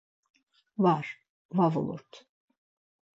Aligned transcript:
Var, 0.85 1.11
va 1.59 1.67
vulurt. 1.75 2.21